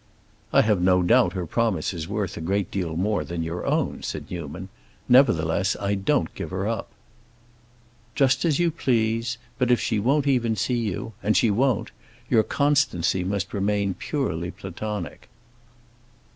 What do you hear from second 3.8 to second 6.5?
said Newman; "nevertheless I don't give